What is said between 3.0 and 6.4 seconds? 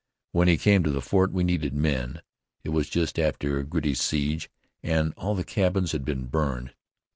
after Girty's siege, and all the cabins had been